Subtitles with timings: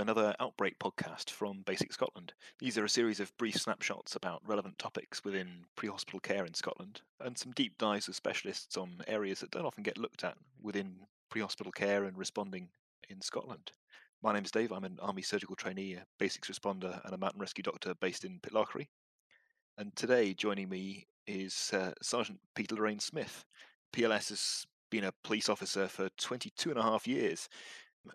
[0.00, 2.32] another Outbreak podcast from BASICS Scotland.
[2.58, 6.54] These are a series of brief snapshots about relevant topics within pre hospital care in
[6.54, 10.36] Scotland and some deep dives with specialists on areas that don't often get looked at
[10.62, 10.94] within
[11.30, 12.68] pre hospital care and responding
[13.08, 13.72] in Scotland.
[14.22, 14.72] My name is Dave.
[14.72, 18.40] I'm an Army surgical trainee, a basics responder, and a mountain rescue doctor based in
[18.40, 18.86] Pitlochry.
[19.78, 23.44] And today, joining me is uh, Sergeant Peter Lorraine Smith.
[23.92, 27.48] PLS has been a police officer for 22 and a half years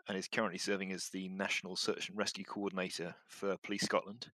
[0.08, 4.28] and is currently serving as the National Search and Rescue Coordinator for Police Scotland.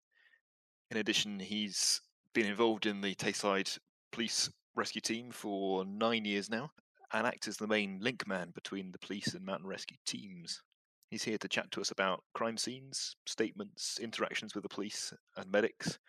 [0.92, 2.02] In addition, he's
[2.34, 3.78] been involved in the Tayside
[4.12, 6.72] Police Rescue Team for nine years now
[7.14, 10.62] and acts as the main link man between the police and mountain rescue teams.
[11.10, 15.50] He's here to chat to us about crime scenes, statements, interactions with the police and
[15.52, 16.00] medics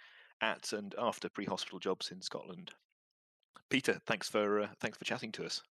[0.40, 2.72] at and after pre-hospital jobs in Scotland.
[3.70, 5.62] Peter, thanks for uh, thanks for chatting to us.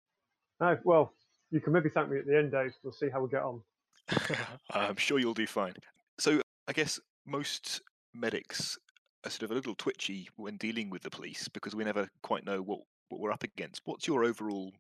[0.61, 1.13] Uh, well,
[1.51, 2.73] you can maybe thank me at the end, Dave.
[2.83, 3.63] We'll see how we get on.
[4.71, 5.75] I'm sure you'll do fine.
[6.19, 7.83] So, I guess most
[8.15, 8.79] medics
[9.25, 12.45] are sort of a little twitchy when dealing with the police because we never quite
[12.45, 13.83] know what, what we're up against.
[13.85, 14.73] What's your overall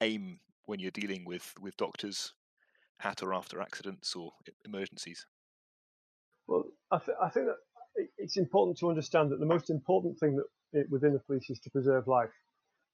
[0.00, 2.32] aim when you're dealing with, with doctors
[3.02, 4.32] at or after accidents or
[4.64, 5.26] emergencies?
[6.46, 7.56] Well, I, th- I think that
[8.18, 11.70] it's important to understand that the most important thing that within the police is to
[11.70, 12.30] preserve life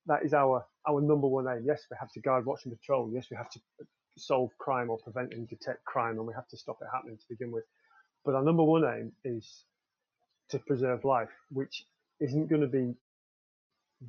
[0.07, 1.65] that is our our number one aim.
[1.67, 3.11] Yes, we have to guard, watch, and patrol.
[3.13, 3.61] Yes, we have to
[4.17, 7.25] solve crime or prevent and detect crime, and we have to stop it happening to
[7.29, 7.65] begin with.
[8.25, 9.65] But our number one aim is
[10.51, 11.85] to preserve life, which
[12.21, 12.95] isn't going to be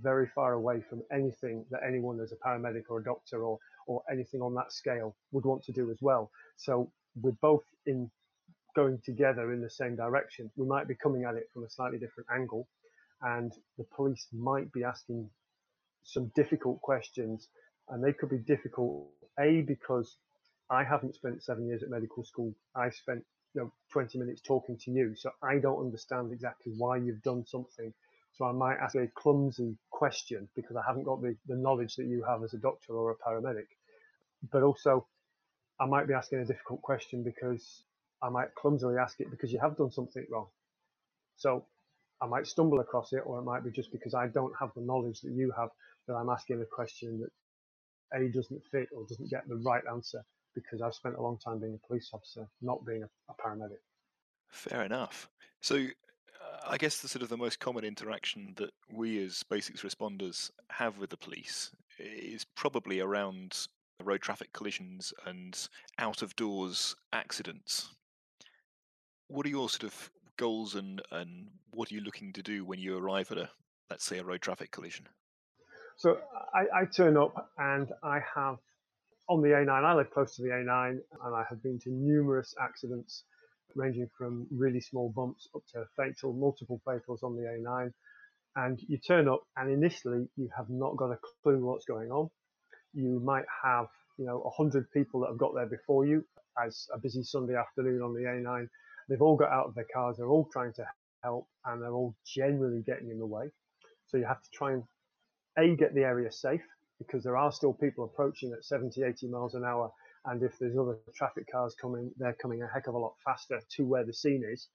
[0.02, 4.04] very far away from anything that anyone as a paramedic or a doctor or or
[4.12, 6.30] anything on that scale would want to do as well.
[6.58, 8.12] So we're both in
[8.76, 10.52] going together in the same direction.
[10.58, 12.68] We might be coming at it from a slightly different angle,
[13.22, 15.30] and the police might be asking
[16.04, 17.48] some difficult questions,
[17.90, 19.10] and they could be difficult.
[19.40, 20.18] A because
[20.70, 22.56] I haven't spent seven years at medical school.
[22.76, 26.98] I spent you know 20 minutes talking to you, so I don't understand exactly why
[26.98, 27.94] you've done something.
[28.34, 32.06] So I might ask a clumsy question because I haven't got the, the knowledge that
[32.06, 33.68] you have as a doctor or a paramedic.
[34.52, 35.08] But also,
[35.80, 37.84] I might be asking a difficult question because
[38.22, 40.48] I might clumsily ask it because you have done something wrong.
[41.38, 41.66] So
[42.22, 44.82] I might stumble across it, or it might be just because I don't have the
[44.82, 45.70] knowledge that you have
[46.08, 50.24] that I'm asking a question that A doesn't fit or doesn't get the right answer
[50.56, 53.78] because I've spent a long time being a police officer, not being a, a paramedic.
[54.50, 55.30] Fair enough.
[55.62, 59.84] So, uh, I guess the sort of the most common interaction that we as basics
[59.84, 63.68] responders have with the police is probably around
[64.04, 65.68] road traffic collisions and
[66.00, 67.90] out of doors accidents.
[69.28, 72.80] What are your sort of goals and, and what are you looking to do when
[72.80, 73.50] you arrive at a,
[73.90, 75.08] let's say, a road traffic collision?
[75.98, 76.20] So
[76.54, 78.58] I, I turn up and I have
[79.30, 82.56] on the A9, I live close to the A9 and I have been to numerous
[82.62, 83.24] accidents
[83.76, 87.92] ranging from really small bumps up to fatal, multiple fatals on the A9.
[88.56, 92.30] And you turn up and initially you have not got a clue what's going on.
[92.94, 93.88] You might have,
[94.18, 96.24] you know, 100 people that have got there before you
[96.64, 98.68] as a busy Sunday afternoon on the A9
[99.08, 100.86] They've all got out of their cars, they're all trying to
[101.24, 103.50] help, and they're all generally getting in the way.
[104.08, 104.84] So you have to try and
[105.58, 106.64] A, get the area safe,
[107.00, 109.92] because there are still people approaching at 70, 80 miles an hour.
[110.26, 113.62] And if there's other traffic cars coming, they're coming a heck of a lot faster
[113.76, 114.68] to where the scene is.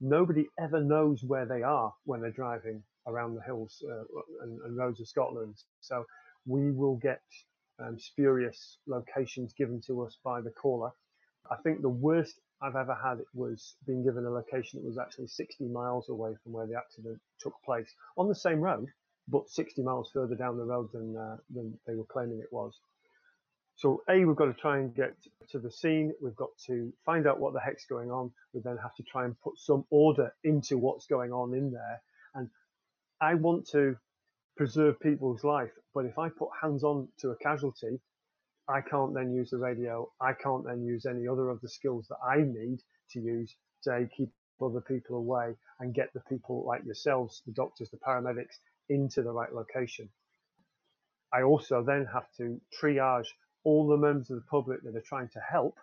[0.00, 4.04] Nobody ever knows where they are when they're driving around the hills uh,
[4.42, 5.56] and, and, roads of Scotland.
[5.80, 6.04] So
[6.46, 7.22] we will get
[7.78, 10.90] um, spurious locations given to us by the caller.
[11.50, 14.98] I think the worst I've ever had it was being given a location that was
[14.98, 18.88] actually 60 miles away from where the accident took place on the same road,
[19.28, 22.78] but 60 miles further down the road than, uh, than they were claiming it was.
[23.76, 25.16] So A, we've got to try and get
[25.50, 26.12] to the scene.
[26.22, 28.30] We've got to find out what the heck's going on.
[28.52, 32.02] We then have to try and put some order into what's going on in there.
[32.34, 32.50] And
[33.22, 33.96] I want to
[34.56, 37.98] preserve people's life, but if I put hands on to a casualty,
[38.70, 40.08] I can't then use the radio.
[40.20, 42.78] I can't then use any other of the skills that I need
[43.12, 44.30] to use to keep
[44.62, 48.58] other people away and get the people like yourselves, the doctors, the paramedics,
[48.88, 50.08] into the right location.
[51.32, 53.26] I also then have to triage
[53.64, 55.78] all the members of the public that are trying to help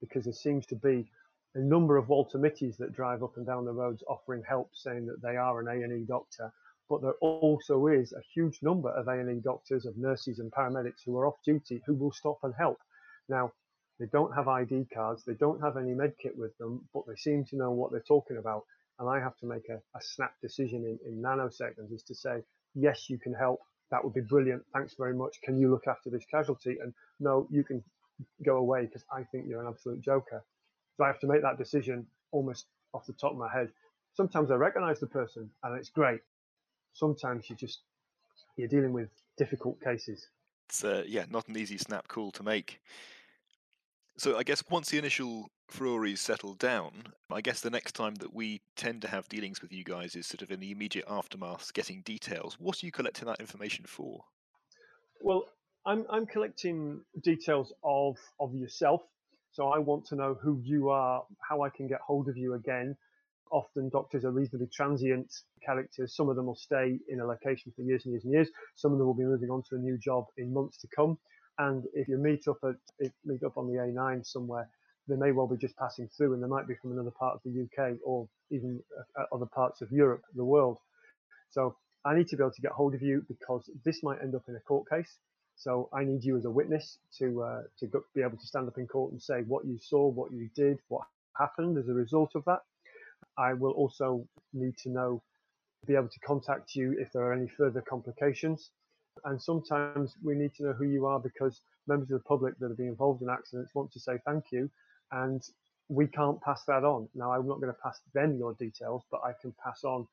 [0.00, 1.08] because there seems to be
[1.54, 5.06] a number of Walter Mitties that drive up and down the roads offering help, saying
[5.06, 6.52] that they are an A&E doctor
[6.90, 11.16] but there also is a huge number of A&E doctors, of nurses and paramedics who
[11.16, 12.78] are off duty who will stop and help.
[13.28, 13.52] Now,
[14.00, 17.14] they don't have ID cards, they don't have any med kit with them, but they
[17.14, 18.64] seem to know what they're talking about.
[18.98, 22.42] And I have to make a, a snap decision in, in nanoseconds is to say,
[22.74, 23.60] yes, you can help.
[23.92, 24.62] That would be brilliant.
[24.74, 25.36] Thanks very much.
[25.44, 26.78] Can you look after this casualty?
[26.82, 27.84] And no, you can
[28.44, 30.44] go away because I think you're an absolute joker.
[30.96, 33.70] So I have to make that decision almost off the top of my head.
[34.14, 36.20] Sometimes I recognize the person and it's great.
[37.00, 37.80] Sometimes you just
[38.58, 39.08] you're dealing with
[39.38, 40.28] difficult cases.
[40.68, 42.78] It's uh, yeah, not an easy snap call to make.
[44.18, 46.92] So I guess once the initial furore settled down,
[47.30, 50.26] I guess the next time that we tend to have dealings with you guys is
[50.26, 52.58] sort of in the immediate aftermath, getting details.
[52.60, 54.22] What are you collecting that information for?
[55.22, 55.44] Well,
[55.86, 59.00] I'm I'm collecting details of of yourself.
[59.52, 62.54] So I want to know who you are, how I can get hold of you
[62.54, 62.94] again.
[63.50, 65.32] Often doctors are reasonably transient
[65.64, 66.14] characters.
[66.14, 68.48] Some of them will stay in a location for years and years and years.
[68.76, 71.18] Some of them will be moving on to a new job in months to come.
[71.58, 74.68] And if you meet up at meet up on the A9 somewhere,
[75.08, 77.40] they may well be just passing through, and they might be from another part of
[77.44, 78.80] the UK or even
[79.18, 80.78] uh, other parts of Europe, the world.
[81.50, 84.34] So I need to be able to get hold of you because this might end
[84.34, 85.18] up in a court case.
[85.56, 88.68] So I need you as a witness to uh, to go, be able to stand
[88.68, 91.02] up in court and say what you saw, what you did, what
[91.36, 92.60] happened as a result of that.
[93.40, 95.22] I will also need to know,
[95.86, 98.70] be able to contact you if there are any further complications.
[99.24, 102.68] And sometimes we need to know who you are because members of the public that
[102.68, 104.70] have been involved in accidents want to say thank you,
[105.10, 105.42] and
[105.88, 107.08] we can't pass that on.
[107.14, 110.06] Now, I'm not going to pass them your details, but I can pass on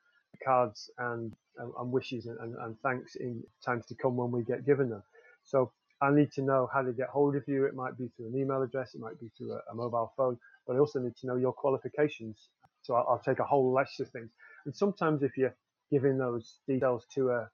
[0.43, 4.65] cards and, and, wishes and, and, and, thanks in times to come when we get
[4.65, 5.03] given them.
[5.43, 5.71] So
[6.01, 7.65] I need to know how to get hold of you.
[7.65, 10.37] It might be through an email address, it might be through a, a mobile phone,
[10.65, 12.49] but I also need to know your qualifications.
[12.87, 14.31] So I'll, I'll take a whole list of things.
[14.65, 15.55] And sometimes if you're
[15.91, 17.49] giving those details to a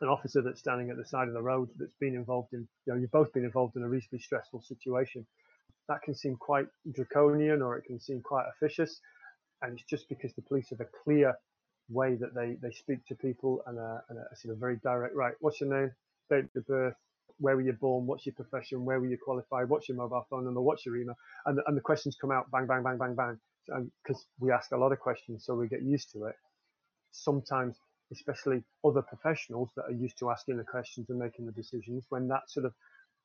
[0.00, 2.92] an officer that's standing at the side of the road that's been involved in, you
[2.92, 5.26] know, you've both been involved in a reasonably stressful situation.
[5.88, 9.00] That can seem quite draconian or it can seem quite officious.
[9.62, 11.34] And it's just because the police have a clear
[11.88, 15.16] way that they, they speak to people and a, and a sort of very direct,
[15.16, 15.90] right, what's your name,
[16.30, 16.94] date of birth,
[17.38, 20.44] where were you born, what's your profession, where were you qualified, what's your mobile phone
[20.44, 23.38] number, what's your email, and and the questions come out bang, bang, bang, bang, bang.
[23.66, 26.34] Because um, we ask a lot of questions, so we get used to it.
[27.10, 27.76] Sometimes
[28.12, 32.28] especially other professionals that are used to asking the questions and making the decisions, when
[32.28, 32.72] that sort of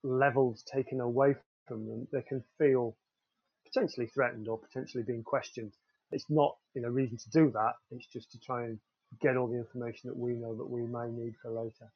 [0.03, 1.35] level's taken away
[1.67, 2.95] from them, they can feel
[3.65, 5.71] potentially threatened or potentially being questioned.
[6.11, 7.73] It's not you know reason to do that.
[7.91, 8.79] It's just to try and
[9.21, 11.91] get all the information that we know that we may need for later.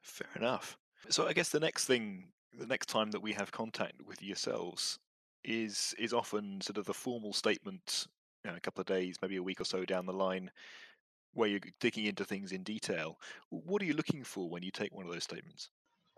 [0.00, 0.78] Fair enough.
[1.08, 2.28] So I guess the next thing,
[2.58, 4.98] the next time that we have contact with yourselves,
[5.44, 8.06] is is often sort of the formal statement.
[8.44, 10.50] You know, a couple of days, maybe a week or so down the line,
[11.34, 13.18] where you're digging into things in detail.
[13.50, 15.70] What are you looking for when you take one of those statements?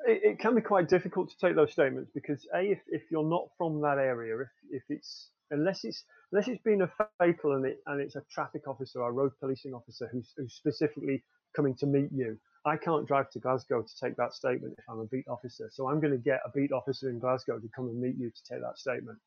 [0.07, 3.29] It, it can be quite difficult to take those statements because a if, if you're
[3.29, 7.67] not from that area, if, if it's unless it's unless it's been a fatal and
[7.67, 11.23] it and it's a traffic officer or a road policing officer who's, who's specifically
[11.55, 15.01] coming to meet you, I can't drive to Glasgow to take that statement if I'm
[15.01, 15.69] a beat officer.
[15.73, 18.31] So I'm going to get a beat officer in Glasgow to come and meet you
[18.31, 19.19] to take that statement.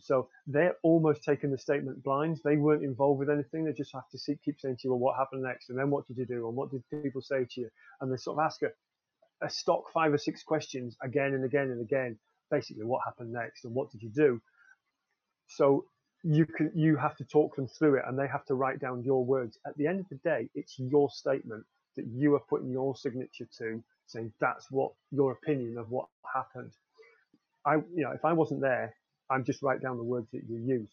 [0.00, 2.40] So they're almost taking the statement blind.
[2.44, 3.64] They weren't involved with anything.
[3.64, 5.70] They just have to see, keep saying to you, well, what happened next?
[5.70, 6.46] And then what did you do?
[6.46, 7.68] And what did people say to you?
[8.00, 8.70] And they sort of ask a,
[9.44, 12.18] a stock five or six questions again and again and again.
[12.50, 14.40] Basically, what happened next and what did you do?
[15.48, 15.84] So
[16.24, 19.02] you can you have to talk them through it and they have to write down
[19.04, 19.58] your words.
[19.66, 21.64] At the end of the day, it's your statement
[21.96, 26.72] that you are putting your signature to, saying that's what your opinion of what happened.
[27.64, 28.94] I, you know, if I wasn't there,
[29.30, 30.88] I'm just write down the words that you use.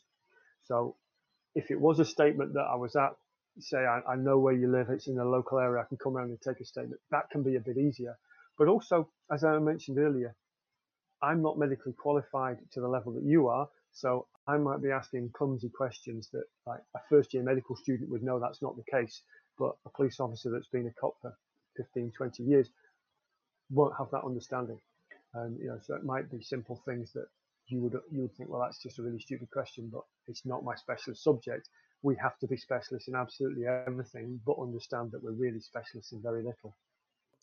[0.66, 0.96] So
[1.54, 3.16] if it was a statement that I was at,
[3.60, 6.18] say I, I, know where you live, it's in the local area, I can come
[6.18, 7.00] around and take a statement.
[7.12, 8.18] That can be a bit easier.
[8.58, 10.36] But also, as I mentioned earlier,
[11.22, 13.70] I'm not medically qualified to the level that you are.
[13.94, 18.24] So I might be asking clumsy questions that like a first year medical student would
[18.24, 19.22] know that's not the case.
[19.58, 21.38] But a police officer that's been a cop for
[21.78, 22.70] 15, 20 years
[23.70, 24.80] won't have that understanding.
[25.34, 27.28] And you know, so it might be simple things that
[27.68, 30.64] you would you would think, well, that's just a really stupid question, but it's not
[30.64, 31.70] my specialist subject.
[32.04, 36.22] We have to be specialists in absolutely everything, but understand that we're really specialists in
[36.22, 36.76] very little.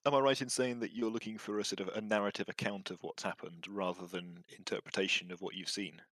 [0.04, 2.90] Am I right in saying that you're looking for a sort of a narrative account
[2.90, 6.02] of what's happened rather than interpretation of what you've seen?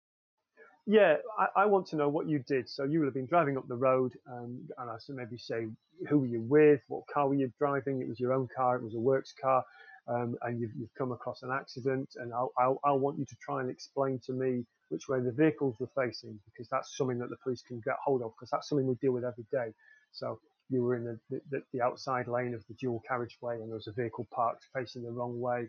[0.90, 2.68] Yeah, I, I want to know what you did.
[2.68, 5.68] So you will have been driving up the road, um, and I said maybe say
[6.08, 8.00] who were you with, what car were you driving?
[8.00, 9.62] It was your own car, it was a works car
[10.08, 13.36] um, and you've, you've, come across an accident, and I'll, I'll, I'll, want you to
[13.40, 17.30] try and explain to me which way the vehicles were facing, because that's something that
[17.30, 19.72] the police can get hold of, because that's something we deal with every day.
[20.10, 23.76] So you were in the, the, the outside lane of the dual carriageway, and there
[23.76, 25.68] was a vehicle parked facing the wrong way.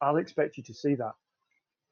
[0.00, 1.12] I'll expect you to see that.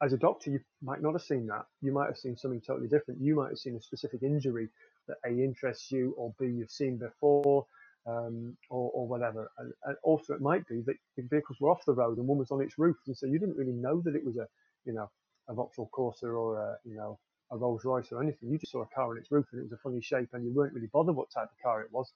[0.01, 1.65] As a doctor, you might not have seen that.
[1.81, 3.19] You might have seen something totally different.
[3.21, 4.69] You might have seen a specific injury
[5.07, 7.65] that A interests you, or B you've seen before,
[8.05, 9.51] um, or, or, whatever.
[9.57, 12.37] And, and, also, it might be that the vehicles were off the road and one
[12.37, 14.47] was on its roof, and so you didn't really know that it was a,
[14.85, 15.09] you know,
[15.49, 17.19] a Vauxhall Corsa or a, you know,
[17.51, 18.49] a Rolls Royce or anything.
[18.49, 20.45] You just saw a car on its roof and it was a funny shape, and
[20.45, 22.13] you weren't really bothered what type of car it was.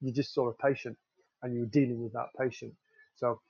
[0.00, 0.96] You just saw a patient,
[1.42, 2.72] and you were dealing with that patient.
[3.16, 3.40] So,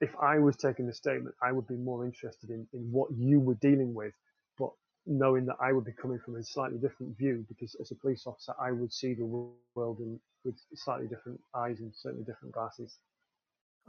[0.00, 3.40] if I was taking the statement, I would be more interested in, in what you
[3.40, 4.12] were dealing with,
[4.58, 4.70] but
[5.06, 8.26] knowing that I would be coming from a slightly different view because as a police
[8.26, 12.98] officer, I would see the world in, with slightly different eyes and certainly different glasses.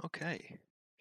[0.04, 0.58] Okay.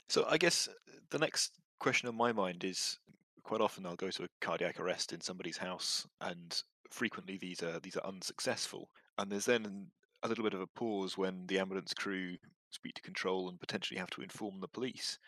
[0.08, 0.68] So I guess
[1.10, 2.98] the next question on my mind is
[3.44, 7.80] quite often I'll go to a cardiac arrest in somebody's house, and frequently these are
[7.80, 8.90] these are unsuccessful.
[9.16, 9.86] And there's then
[10.22, 12.36] a little bit of a pause when the ambulance crew
[12.70, 15.18] speak to control and potentially have to inform the police.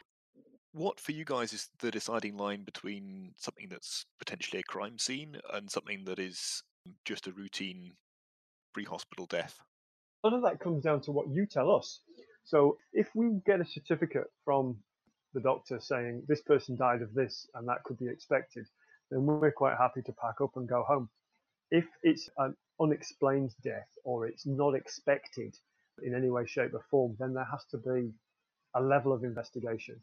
[0.73, 5.37] What for you guys is the deciding line between something that's potentially a crime scene
[5.53, 6.63] and something that is
[7.05, 7.93] just a routine
[8.73, 9.59] pre-hospital death?
[10.23, 12.01] None of that comes down to what you tell us.
[12.45, 14.77] So if we get a certificate from
[15.35, 18.67] the doctor saying this person died of this and that could be expected,
[19.11, 21.09] then we're quite happy to pack up and go home.
[21.71, 25.57] If it's an unexplained death or it's not expected
[26.03, 28.13] in any way, shape, or form, then there has to be
[28.75, 30.01] a level of investigation.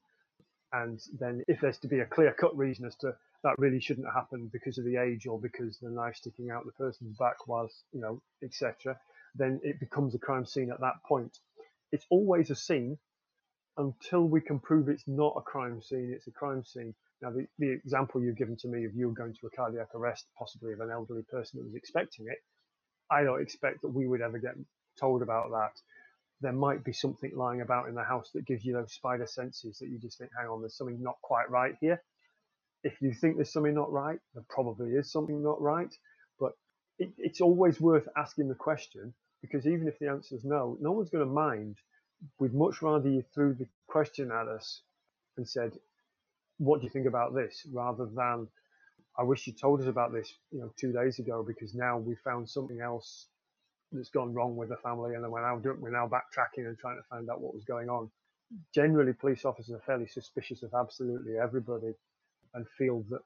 [0.73, 4.13] And then, if there's to be a clear cut reason as to that really shouldn't
[4.13, 7.83] happen because of the age or because the knife sticking out the person's back whilst,
[7.93, 8.97] you know, etc.,
[9.35, 11.37] then it becomes a crime scene at that point.
[11.91, 12.97] It's always a scene
[13.77, 16.95] until we can prove it's not a crime scene, it's a crime scene.
[17.21, 20.25] Now, the, the example you've given to me of you going to a cardiac arrest,
[20.37, 22.39] possibly of an elderly person that was expecting it,
[23.09, 24.55] I don't expect that we would ever get
[24.99, 25.81] told about that.
[26.41, 29.79] There might be something lying about in the house that gives you those spider senses
[29.79, 32.03] that you just think, hang on, there's something not quite right here.
[32.83, 35.93] If you think there's something not right, there probably is something not right.
[36.39, 36.53] But
[36.99, 40.91] it, it's always worth asking the question because even if the answer is no, no
[40.91, 41.77] one's going to mind
[42.39, 44.81] we'd much rather you threw the question at us
[45.37, 45.77] and said,
[46.57, 48.49] "What do you think about this?" rather than,
[49.17, 52.15] "I wish you told us about this, you know, two days ago because now we
[52.15, 53.27] found something else
[53.91, 56.97] that's gone wrong with the family, and then we're now we're now backtracking and trying
[56.97, 58.09] to find out what was going on."
[58.73, 61.93] Generally, police officers are fairly suspicious of absolutely everybody
[62.53, 63.21] and feel that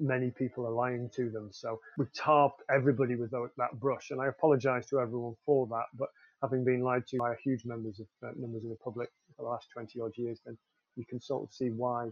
[0.00, 1.50] many people are lying to them.
[1.52, 6.08] So we tarp everybody with that brush, and I apologise to everyone for that, but
[6.42, 9.42] having been lied to by a huge numbers of uh, members of the public for
[9.42, 10.56] the last 20 odd years, then
[10.96, 12.10] you can sort of see why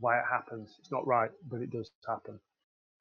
[0.00, 0.76] why it happens.
[0.78, 2.38] It's not right, but it does happen.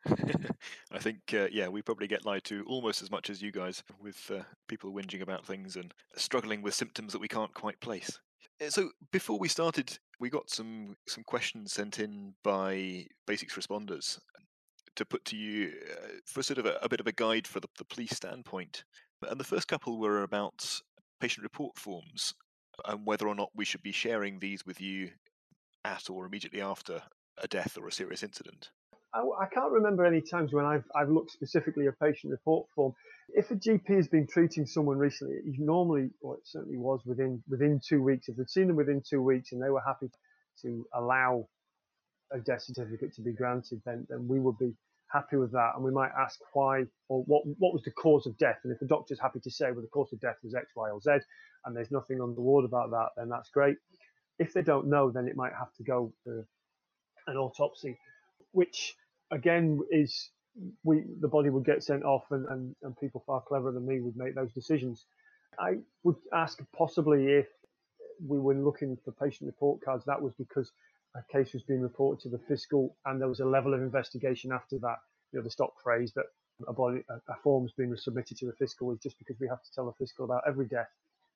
[0.91, 3.83] I think, uh, yeah, we probably get lied to almost as much as you guys
[4.01, 8.19] with uh, people whinging about things and struggling with symptoms that we can't quite place.
[8.63, 14.19] Uh, so before we started, we got some some questions sent in by basics responders
[14.95, 17.59] to put to you uh, for sort of a, a, bit of a guide for
[17.59, 18.83] the, the police standpoint.
[19.29, 20.81] And the first couple were about
[21.19, 22.33] patient report forms
[22.85, 25.11] and whether or not we should be sharing these with you
[25.85, 27.01] at or immediately after
[27.37, 28.69] a death or a serious incident.
[29.17, 32.93] I, I can't remember any times when I've, I've looked specifically at patient report form.
[33.29, 37.81] If a GP has been treating someone recently, normally, or it certainly was within within
[37.85, 40.09] two weeks, if they'd seen them within two weeks and they were happy
[40.61, 41.47] to allow
[42.31, 44.73] a death certificate to be granted, then, then we would be
[45.11, 48.37] happy with that, and we might ask why or what what was the cause of
[48.37, 48.59] death.
[48.63, 50.89] And if the doctor's happy to say, well, the cause of death was X, Y,
[50.89, 51.11] or Z,
[51.65, 53.77] and there's nothing untoward about that, then that's great.
[54.39, 56.45] If they don't know, then it might have to go for
[57.27, 57.97] an autopsy,
[58.51, 58.95] which
[59.31, 60.29] again is
[60.83, 63.99] we the body would get sent off, and, and, and people far cleverer than me
[63.99, 65.05] would make those decisions.
[65.59, 67.47] I would ask possibly if
[68.25, 70.71] we were looking for patient report cards, that was because
[71.15, 74.51] a case was being reported to the fiscal, and there was a level of investigation
[74.51, 74.97] after that.
[75.31, 76.25] You know, the stock phrase that
[76.67, 79.61] a, body, a, form has been submitted to the fiscal is just because we have
[79.61, 80.89] to tell the fiscal about every death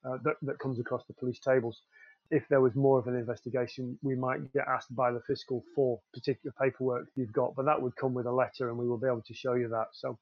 [0.05, 1.81] uh, that, that comes across the police tables.
[2.29, 5.99] If there was more of an investigation, we might get asked by the fiscal for
[6.13, 9.07] particular paperwork you've got, but that would come with a letter, and we will be
[9.07, 9.87] able to show you that.
[9.93, 10.17] So,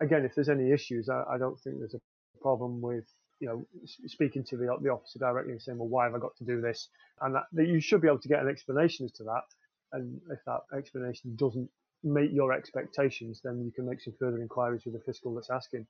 [0.00, 2.00] again, if there's any issues, I, I don't think there's a
[2.42, 3.04] problem with
[3.40, 3.66] you know,
[4.06, 6.60] speaking to the, the officer directly and saying, well, why have I got to do
[6.60, 6.88] this?
[7.22, 9.44] And that, that you should be able to get an explanation as to that.
[9.92, 11.68] And if that explanation doesn't
[12.04, 15.86] meet your expectations, then you can make some further inquiries with the fiscal that's asking.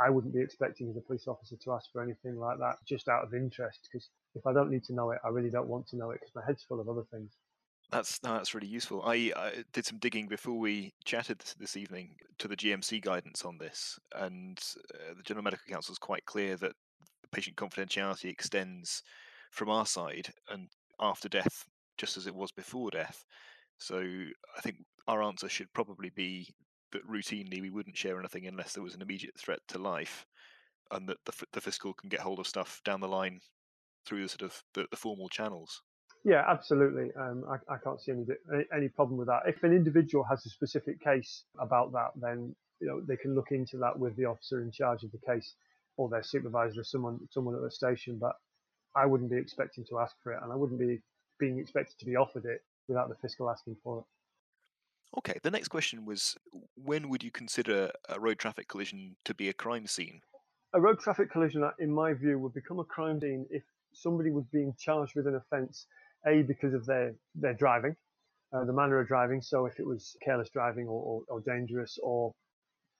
[0.00, 3.08] I wouldn't be expecting as a police officer to ask for anything like that just
[3.08, 5.86] out of interest because if I don't need to know it, I really don't want
[5.88, 7.32] to know it because my head's full of other things.
[7.90, 9.02] That's no, that's really useful.
[9.04, 13.44] I, I, did some digging before we chatted this, this, evening to the GMC guidance
[13.44, 14.58] on this, and
[14.94, 16.72] uh, the General Medical Council is quite clear that
[17.30, 19.02] patient confidentiality extends
[19.50, 21.66] from our side and after death,
[21.98, 23.24] just as it was before death.
[23.78, 26.48] So I think our answer should probably be
[26.94, 30.24] that routinely we wouldn't share anything unless there was an immediate threat to life,
[30.90, 33.40] and that the, the fiscal can get hold of stuff down the line
[34.06, 35.82] through the sort of the, the formal channels.
[36.24, 37.10] Yeah, absolutely.
[37.20, 38.24] Um, I, I, can't see any
[38.74, 39.42] any problem with that.
[39.46, 43.50] If an individual has a specific case about that, then you know they can look
[43.50, 45.54] into that with the officer in charge of the case,
[45.98, 48.18] or their supervisor, or someone someone at the station.
[48.18, 48.36] But
[48.96, 51.02] I wouldn't be expecting to ask for it, and I wouldn't be
[51.38, 54.04] being expected to be offered it without the fiscal asking for it.
[55.18, 56.36] Okay, the next question was
[56.74, 60.20] when would you consider a road traffic collision to be a crime scene?
[60.72, 64.30] A road traffic collision, uh, in my view, would become a crime scene if somebody
[64.30, 65.86] was being charged with an offence,
[66.26, 67.94] A, because of their, their driving,
[68.52, 69.40] uh, the manner of driving.
[69.40, 72.32] So if it was careless driving or, or, or dangerous or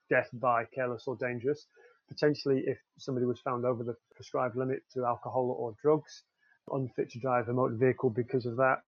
[0.08, 1.66] death by careless or dangerous,
[2.08, 6.22] potentially if somebody was found over the prescribed limit to alcohol or drugs,
[6.70, 8.82] unfit to drive a motor vehicle because of that,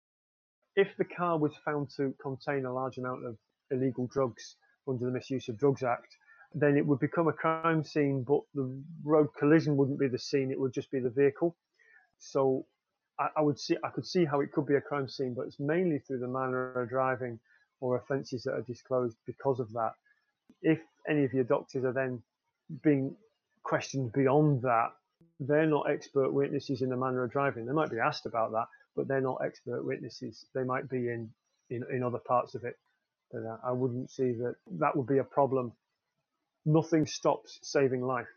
[0.76, 3.36] if the car was found to contain a large amount of
[3.70, 4.56] illegal drugs
[4.88, 6.16] under the Misuse of Drugs Act,
[6.54, 10.50] then it would become a crime scene, but the road collision wouldn't be the scene;
[10.50, 11.56] it would just be the vehicle.
[12.18, 12.66] So
[13.18, 15.46] I, I would see, I could see how it could be a crime scene, but
[15.46, 17.38] it's mainly through the manner of driving
[17.80, 19.92] or offences that are disclosed because of that.
[20.62, 22.22] If any of your doctors are then
[22.82, 23.16] being
[23.64, 24.92] questioned beyond that,
[25.40, 27.66] they're not expert witnesses in the manner of driving.
[27.66, 30.46] They might be asked about that, but they're not expert witnesses.
[30.54, 31.30] They might be in,
[31.70, 32.78] in, in other parts of it.
[33.30, 35.72] But I wouldn't see that that would be a problem.
[36.66, 38.28] Nothing stops saving life.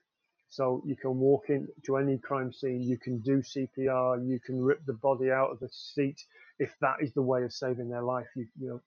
[0.50, 4.86] So you can walk into any crime scene, you can do CPR, you can rip
[4.86, 6.24] the body out of the seat
[6.60, 8.28] if that is the way of saving their life.
[8.36, 8.82] You, you know,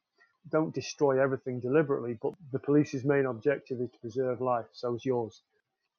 [0.51, 4.67] don't destroy everything deliberately, but the police's main objective is to preserve life.
[4.73, 5.43] So is yours.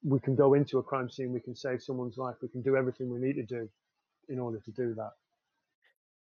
[0.03, 2.75] We can go into a crime scene, we can save someone's life, we can do
[2.75, 3.69] everything we need to do
[4.27, 5.11] in order to do that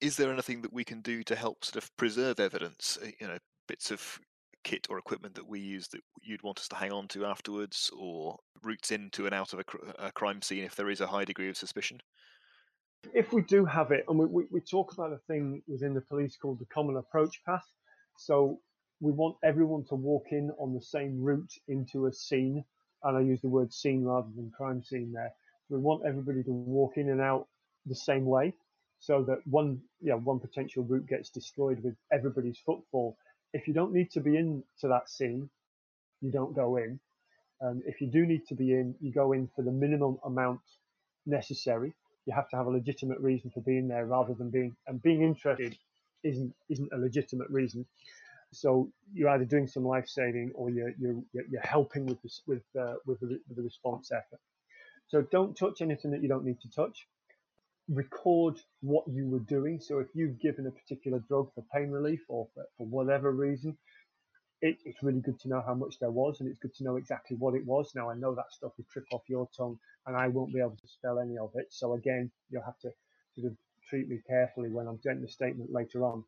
[0.01, 2.99] is there anything that we can do to help sort of preserve evidence?
[3.03, 3.39] Uh, you know,
[3.69, 4.19] bits of
[4.65, 7.91] kit or equipment that we use that you'd want us to hang on to afterwards,
[7.97, 11.07] or routes into and out of a, cr- a crime scene if there is a
[11.07, 12.01] high degree of suspicion?
[13.15, 16.03] If we do have it, and we, we, we talk about a thing within the
[16.03, 17.65] police called the common approach path.
[18.19, 18.61] So
[19.01, 22.63] we want everyone to walk in on the same route into a scene,
[23.03, 25.33] and I use the word scene rather than crime scene there.
[25.71, 27.47] We want everybody to walk in and out
[27.87, 28.53] the same way
[29.01, 33.17] so that one know, one potential route gets destroyed with everybody's footfall.
[33.53, 35.49] If you don't need to be into that scene,
[36.21, 37.01] you don't go in.
[37.63, 40.61] Um, if you do need to be in, you go in for the minimum amount
[41.27, 41.95] necessary.
[42.27, 45.23] You have to have a legitimate reason for being there rather than being and being
[45.23, 45.77] interested
[46.23, 47.87] isn't isn't a legitimate reason.
[48.53, 52.63] So you're either doing some life saving or you're you're you're helping with this with
[52.79, 54.41] uh, with the, with the response effort.
[55.09, 57.07] So don't touch anything that you don't need to touch
[57.91, 59.81] record what you were doing.
[59.81, 63.79] So if you've given a particular drug for pain relief or for, for whatever reason,
[64.63, 66.97] it, it's really good to know how much there was and it's good to know
[66.97, 67.93] exactly what it was.
[67.95, 70.77] Now I know that stuff will trip off your tongue and I won't be able
[70.81, 71.69] to spell any of it.
[71.71, 72.91] So again, you'll have to
[73.37, 73.57] sort of
[73.89, 76.25] treat me carefully when I'm getting the statement later on.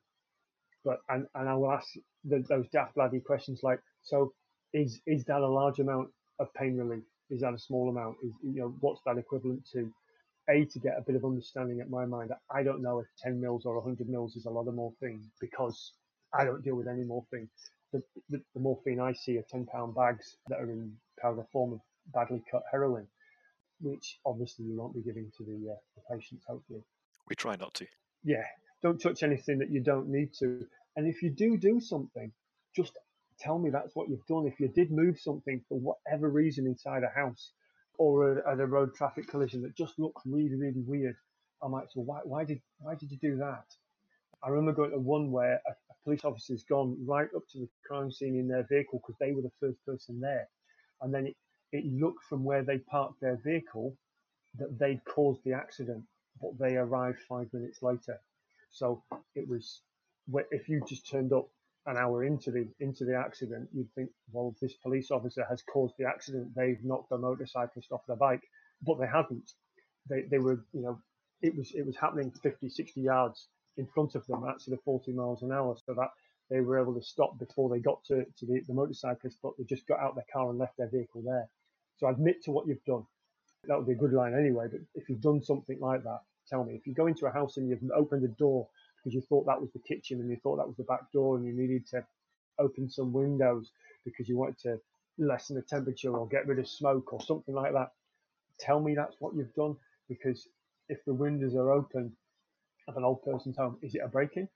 [0.85, 1.89] But and, and I will ask
[2.25, 4.33] the, those daft bloody questions like, so
[4.73, 7.05] is is that a large amount of pain relief?
[7.31, 8.17] Is that a small amount?
[8.25, 9.93] Is you know what's that equivalent to?
[10.49, 12.31] A to get a bit of understanding at my mind.
[12.51, 15.93] I don't know if 10 mils or 100 mils is a lot of morphine because
[16.35, 17.49] I don't deal with any morphine.
[17.93, 21.75] The, the, the morphine I see are 10 pound bags that are in powder form
[21.75, 21.81] of
[22.13, 23.07] badly cut heroin,
[23.81, 26.83] which obviously you won't be giving to the, uh, the patients, hopefully.
[27.29, 27.87] We try not to.
[28.25, 28.45] Yeah,
[28.83, 30.67] don't touch anything that you don't need to.
[30.97, 32.33] And if you do do something,
[32.75, 32.99] just
[33.39, 34.47] tell me that's what you've done.
[34.47, 37.53] If you did move something for whatever reason inside a house,
[37.99, 41.17] or a, at a road traffic collision that just looks really, really weird.
[41.63, 43.65] I'm like, so why, why did why did you do that?
[44.43, 47.69] I remember going to one where a, a police officer's gone right up to the
[47.87, 50.49] crime scene in their vehicle because they were the first person there,
[51.01, 51.37] and then it,
[51.73, 53.97] it looked from where they parked their vehicle
[54.59, 56.03] that they'd caused the accident,
[56.41, 58.21] but they arrived five minutes later.
[58.71, 59.03] So
[59.35, 59.81] it was
[60.51, 61.49] if you just turned up
[61.87, 65.95] an hour into the into the accident, you'd think, well, this police officer has caused
[65.99, 66.55] the accident.
[66.55, 68.43] They've knocked the motorcyclist off their bike,
[68.83, 69.51] but they hadn't.
[70.09, 71.01] They they were, you know,
[71.41, 74.85] it was it was happening 50, 60 yards in front of them at sort of
[74.85, 76.11] 40 miles an hour, so that
[76.51, 79.65] they were able to stop before they got to, to the, the motorcyclist, but they
[79.65, 81.49] just got out their car and left their vehicle there.
[81.97, 83.05] So admit to what you've done.
[83.65, 84.67] That would be a good line anyway.
[84.71, 86.75] But if you've done something like that, tell me.
[86.75, 88.69] If you go into a house and you've opened a door
[89.03, 91.37] because you thought that was the kitchen and you thought that was the back door
[91.37, 92.05] and you needed to
[92.59, 93.71] open some windows
[94.05, 94.81] because you wanted to
[95.19, 97.91] lessen the temperature or get rid of smoke or something like that.
[98.61, 99.77] Tell me that's what you've done
[100.09, 100.47] because
[100.89, 102.13] if the windows are open
[102.89, 104.49] of an old person's home, is it a break-in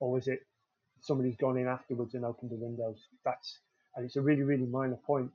[0.00, 0.40] or is it
[1.00, 2.98] somebody's gone in afterwards and opened the windows?
[3.24, 3.60] That's
[3.96, 5.30] and it's a really really minor point,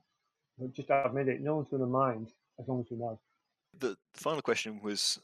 [0.58, 1.40] but just admit it.
[1.40, 2.28] No one's going to mind
[2.60, 3.18] as long as we know.
[3.78, 5.18] The final question was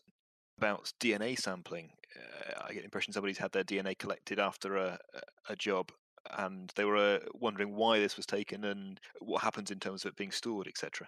[0.56, 4.98] about DNA sampling uh, I get the impression somebody's had their DNA collected after a,
[5.48, 5.90] a job
[6.38, 10.10] and they were uh, wondering why this was taken and what happens in terms of
[10.10, 11.06] it being stored, etc.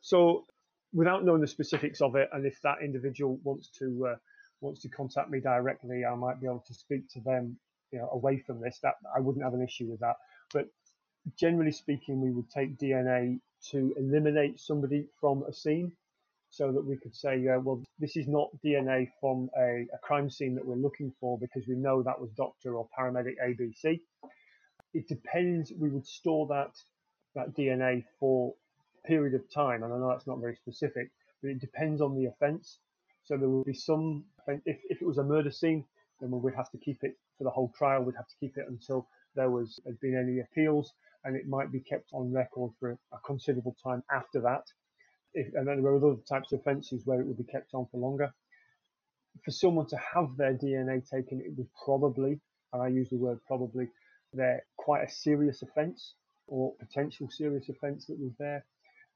[0.00, 0.44] So,
[0.92, 4.16] without knowing the specifics of it, and if that individual wants to uh,
[4.60, 7.56] wants to contact me directly, I might be able to speak to them,
[7.92, 8.78] you know, away from this.
[8.82, 10.16] That I wouldn't have an issue with that.
[10.52, 10.68] But
[11.38, 13.38] generally speaking, we would take DNA
[13.70, 15.92] to eliminate somebody from a scene
[16.52, 20.28] so that we could say, uh, well, this is not DNA from a, a, crime
[20.28, 23.98] scene that we're looking for because we know that was doctor or paramedic ABC.
[24.92, 25.72] It depends.
[25.72, 26.72] We would store that
[27.34, 28.52] that DNA for
[29.02, 31.10] a period of time, and I know that's not very specific,
[31.40, 32.78] but it depends on the offence.
[33.24, 34.24] So there will be some.
[34.46, 35.86] If, if it was a murder scene,
[36.20, 38.02] then we would have to keep it for the whole trial.
[38.02, 40.92] We'd have to keep it until there was had been any appeals,
[41.24, 44.64] and it might be kept on record for a considerable time after that
[45.34, 47.86] if, and then there are other types of offences where it would be kept on
[47.90, 48.32] for longer.
[49.44, 52.40] For someone to have their DNA taken, it was probably,
[52.72, 53.88] and I use the word probably,
[54.32, 56.14] they're quite a serious offence
[56.46, 58.64] or potential serious offence that was there.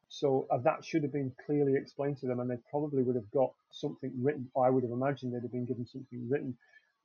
[0.09, 3.31] So uh, that should have been clearly explained to them, and they probably would have
[3.33, 4.49] got something written.
[4.57, 6.57] I would have imagined they'd have been given something written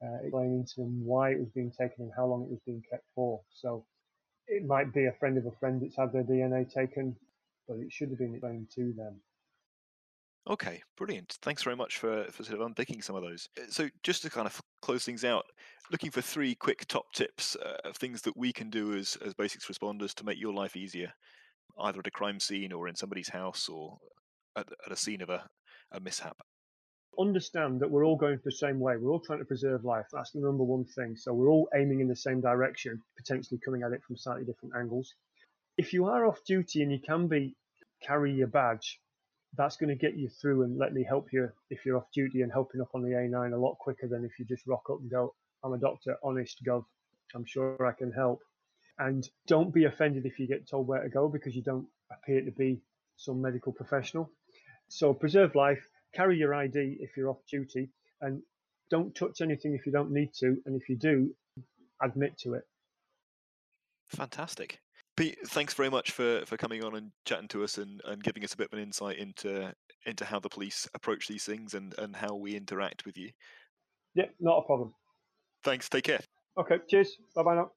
[0.03, 2.83] uh, explaining to them why it was being taken and how long it was being
[2.89, 3.41] kept for.
[3.53, 3.85] So
[4.47, 7.15] it might be a friend of a friend that's had their DNA taken
[7.67, 9.21] but it should have been explained to them.
[10.49, 11.37] Okay, brilliant.
[11.43, 13.47] Thanks very much for, for sort of unpicking some of those.
[13.59, 15.45] Uh, so, just to kind of close things out,
[15.91, 19.35] looking for three quick top tips uh, of things that we can do as, as
[19.35, 21.13] basics responders to make your life easier,
[21.81, 23.99] either at a crime scene or in somebody's house or
[24.57, 25.47] at, at a scene of a,
[25.91, 26.37] a mishap.
[27.19, 28.97] Understand that we're all going the same way.
[28.97, 30.07] We're all trying to preserve life.
[30.11, 31.15] That's the number one thing.
[31.15, 34.73] So, we're all aiming in the same direction, potentially coming at it from slightly different
[34.75, 35.13] angles
[35.77, 37.55] if you are off duty and you can be
[38.01, 38.99] carry your badge,
[39.57, 42.41] that's going to get you through and let me help you if you're off duty
[42.41, 44.99] and helping up on the A9 a lot quicker than if you just rock up
[45.01, 46.85] and go, I'm a doctor, honest gov,
[47.35, 48.41] I'm sure I can help.
[48.97, 52.41] And don't be offended if you get told where to go because you don't appear
[52.41, 52.81] to be
[53.17, 54.31] some medical professional.
[54.89, 57.89] So preserve life, carry your ID if you're off duty,
[58.21, 58.41] and
[58.89, 60.57] don't touch anything if you don't need to.
[60.65, 61.33] And if you do,
[62.01, 62.63] admit to it.
[64.07, 64.79] Fantastic.
[65.17, 68.43] Pete, thanks very much for, for coming on and chatting to us and, and giving
[68.43, 69.73] us a bit of an insight into
[70.05, 73.29] into how the police approach these things and, and how we interact with you.
[74.15, 74.93] Yeah, not a problem.
[75.63, 75.89] Thanks.
[75.89, 76.21] Take care.
[76.57, 76.77] Okay.
[76.89, 77.17] Cheers.
[77.35, 77.71] Bye bye now.